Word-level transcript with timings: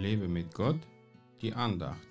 Lebe 0.00 0.28
mit 0.28 0.54
Gott, 0.54 0.80
die 1.42 1.52
Andacht. 1.52 2.08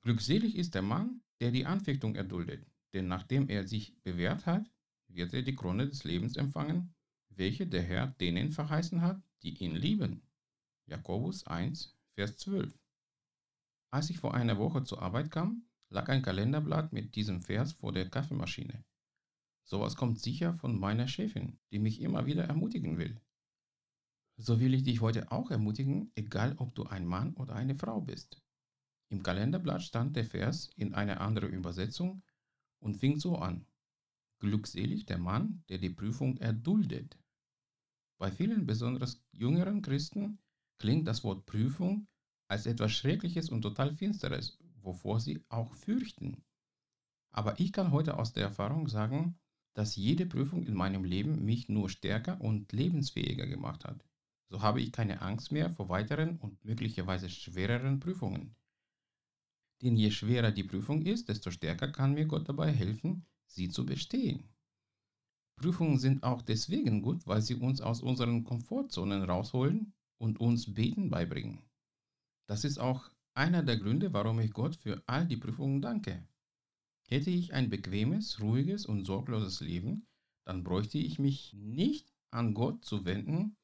Glückselig 0.00 0.56
ist 0.56 0.74
der 0.74 0.80
Mann, 0.80 1.20
der 1.40 1.50
die 1.50 1.66
Anfechtung 1.66 2.14
erduldet, 2.14 2.64
denn 2.94 3.06
nachdem 3.06 3.50
er 3.50 3.68
sich 3.68 3.94
bewährt 4.02 4.46
hat, 4.46 4.64
wird 5.08 5.34
er 5.34 5.42
die 5.42 5.54
Krone 5.54 5.86
des 5.86 6.04
Lebens 6.04 6.36
empfangen, 6.36 6.94
welche 7.28 7.66
der 7.66 7.82
Herr 7.82 8.06
denen 8.06 8.50
verheißen 8.50 9.02
hat, 9.02 9.20
die 9.42 9.62
ihn 9.62 9.76
lieben. 9.76 10.22
Jakobus 10.86 11.46
1, 11.46 11.94
Vers 12.14 12.38
12. 12.38 12.72
Als 13.90 14.08
ich 14.08 14.16
vor 14.16 14.32
einer 14.32 14.56
Woche 14.56 14.84
zur 14.84 15.02
Arbeit 15.02 15.30
kam, 15.30 15.66
lag 15.94 16.08
ein 16.08 16.22
Kalenderblatt 16.22 16.92
mit 16.92 17.14
diesem 17.14 17.40
Vers 17.40 17.74
vor 17.74 17.92
der 17.92 18.10
Kaffeemaschine. 18.10 18.84
Sowas 19.62 19.94
kommt 19.94 20.18
sicher 20.18 20.52
von 20.54 20.76
meiner 20.76 21.06
Chefin, 21.06 21.60
die 21.70 21.78
mich 21.78 22.00
immer 22.00 22.26
wieder 22.26 22.44
ermutigen 22.44 22.98
will. 22.98 23.20
So 24.36 24.58
will 24.58 24.74
ich 24.74 24.82
dich 24.82 25.00
heute 25.00 25.30
auch 25.30 25.52
ermutigen, 25.52 26.10
egal 26.16 26.56
ob 26.58 26.74
du 26.74 26.82
ein 26.82 27.06
Mann 27.06 27.34
oder 27.34 27.54
eine 27.54 27.76
Frau 27.76 28.00
bist. 28.00 28.42
Im 29.08 29.22
Kalenderblatt 29.22 29.84
stand 29.84 30.16
der 30.16 30.24
Vers 30.24 30.68
in 30.74 30.94
einer 30.94 31.20
anderen 31.20 31.52
Übersetzung 31.52 32.24
und 32.80 32.96
fing 32.96 33.20
so 33.20 33.36
an. 33.36 33.64
Glückselig 34.40 35.06
der 35.06 35.18
Mann, 35.18 35.62
der 35.68 35.78
die 35.78 35.90
Prüfung 35.90 36.36
erduldet. 36.38 37.16
Bei 38.18 38.32
vielen, 38.32 38.66
besonders 38.66 39.22
jüngeren 39.30 39.80
Christen, 39.80 40.40
klingt 40.78 41.06
das 41.06 41.22
Wort 41.22 41.46
Prüfung 41.46 42.08
als 42.48 42.66
etwas 42.66 42.90
Schreckliches 42.92 43.48
und 43.48 43.62
total 43.62 43.94
Finsteres, 43.94 44.58
wovor 44.84 45.20
sie 45.20 45.44
auch 45.48 45.74
fürchten. 45.74 46.44
Aber 47.32 47.58
ich 47.58 47.72
kann 47.72 47.92
heute 47.92 48.18
aus 48.18 48.32
der 48.32 48.44
Erfahrung 48.44 48.88
sagen, 48.88 49.38
dass 49.74 49.96
jede 49.96 50.24
Prüfung 50.26 50.62
in 50.64 50.74
meinem 50.74 51.04
Leben 51.04 51.44
mich 51.44 51.68
nur 51.68 51.88
stärker 51.88 52.40
und 52.40 52.70
lebensfähiger 52.72 53.46
gemacht 53.46 53.84
hat. 53.84 54.04
So 54.48 54.62
habe 54.62 54.80
ich 54.80 54.92
keine 54.92 55.20
Angst 55.20 55.50
mehr 55.50 55.70
vor 55.70 55.88
weiteren 55.88 56.36
und 56.38 56.64
möglicherweise 56.64 57.28
schwereren 57.28 57.98
Prüfungen. 57.98 58.54
Denn 59.82 59.96
je 59.96 60.12
schwerer 60.12 60.52
die 60.52 60.62
Prüfung 60.62 61.02
ist, 61.02 61.28
desto 61.28 61.50
stärker 61.50 61.88
kann 61.90 62.14
mir 62.14 62.26
Gott 62.26 62.48
dabei 62.48 62.72
helfen, 62.72 63.26
sie 63.46 63.68
zu 63.68 63.84
bestehen. 63.84 64.48
Prüfungen 65.56 65.98
sind 65.98 66.22
auch 66.22 66.42
deswegen 66.42 67.02
gut, 67.02 67.26
weil 67.26 67.42
sie 67.42 67.54
uns 67.54 67.80
aus 67.80 68.00
unseren 68.00 68.44
Komfortzonen 68.44 69.22
rausholen 69.22 69.92
und 70.18 70.40
uns 70.40 70.72
Beten 70.72 71.10
beibringen. 71.10 71.62
Das 72.46 72.64
ist 72.64 72.78
auch 72.78 73.10
einer 73.34 73.62
der 73.62 73.76
Gründe, 73.76 74.12
warum 74.12 74.40
ich 74.40 74.52
Gott 74.52 74.76
für 74.76 75.02
all 75.06 75.26
die 75.26 75.36
Prüfungen 75.36 75.82
danke. 75.82 76.26
Hätte 77.06 77.30
ich 77.30 77.52
ein 77.52 77.68
bequemes, 77.68 78.40
ruhiges 78.40 78.86
und 78.86 79.04
sorgloses 79.04 79.60
Leben, 79.60 80.06
dann 80.44 80.64
bräuchte 80.64 80.98
ich 80.98 81.18
mich 81.18 81.52
nicht 81.54 82.12
an 82.30 82.54
Gott 82.54 82.84
zu 82.84 83.04
wenden 83.04 83.56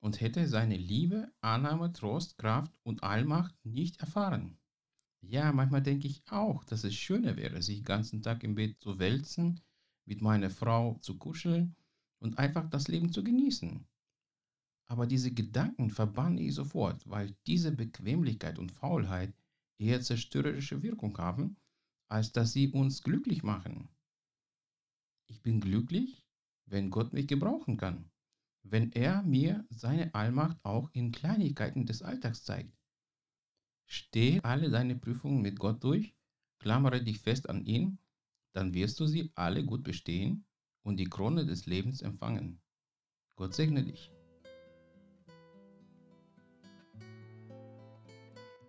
und 0.00 0.20
hätte 0.20 0.46
seine 0.46 0.76
Liebe, 0.76 1.32
Annahme, 1.40 1.92
Trost, 1.92 2.38
Kraft 2.38 2.78
und 2.82 3.02
Allmacht 3.02 3.54
nicht 3.64 4.00
erfahren. 4.00 4.58
Ja, 5.20 5.52
manchmal 5.52 5.82
denke 5.82 6.06
ich 6.06 6.22
auch, 6.30 6.62
dass 6.64 6.84
es 6.84 6.94
schöner 6.94 7.36
wäre, 7.36 7.62
sich 7.62 7.78
den 7.78 7.84
ganzen 7.84 8.22
Tag 8.22 8.44
im 8.44 8.54
Bett 8.54 8.80
zu 8.80 8.98
wälzen, 8.98 9.60
mit 10.04 10.20
meiner 10.20 10.50
Frau 10.50 10.98
zu 11.00 11.18
kuscheln 11.18 11.74
und 12.18 12.38
einfach 12.38 12.68
das 12.70 12.86
Leben 12.86 13.12
zu 13.12 13.24
genießen. 13.24 13.86
Aber 14.88 15.06
diese 15.06 15.32
Gedanken 15.32 15.90
verbanne 15.90 16.40
ich 16.40 16.54
sofort, 16.54 17.08
weil 17.08 17.36
diese 17.46 17.72
Bequemlichkeit 17.72 18.58
und 18.58 18.70
Faulheit 18.70 19.34
eher 19.78 20.00
zerstörerische 20.00 20.82
Wirkung 20.82 21.16
haben, 21.18 21.56
als 22.08 22.32
dass 22.32 22.52
sie 22.52 22.68
uns 22.68 23.02
glücklich 23.02 23.42
machen. 23.42 23.88
Ich 25.28 25.42
bin 25.42 25.60
glücklich, 25.60 26.24
wenn 26.66 26.90
Gott 26.90 27.12
mich 27.12 27.26
gebrauchen 27.26 27.76
kann, 27.76 28.10
wenn 28.62 28.92
er 28.92 29.22
mir 29.22 29.66
seine 29.70 30.14
Allmacht 30.14 30.58
auch 30.64 30.88
in 30.92 31.10
Kleinigkeiten 31.10 31.86
des 31.86 32.02
Alltags 32.02 32.44
zeigt. 32.44 32.76
Steh 33.86 34.40
alle 34.42 34.70
deine 34.70 34.96
Prüfungen 34.96 35.42
mit 35.42 35.58
Gott 35.58 35.82
durch, 35.82 36.14
klammere 36.58 37.02
dich 37.02 37.20
fest 37.20 37.48
an 37.48 37.64
ihn, 37.64 37.98
dann 38.52 38.72
wirst 38.74 38.98
du 39.00 39.06
sie 39.06 39.30
alle 39.34 39.64
gut 39.64 39.84
bestehen 39.84 40.46
und 40.82 40.96
die 40.96 41.04
Krone 41.04 41.44
des 41.44 41.66
Lebens 41.66 42.02
empfangen. 42.02 42.60
Gott 43.36 43.54
segne 43.54 43.84
dich. 43.84 44.15